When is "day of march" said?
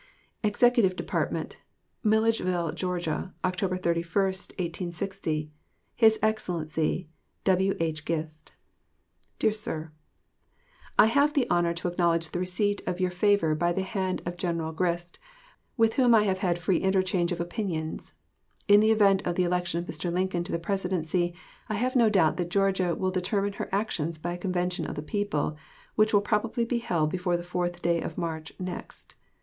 27.83-28.51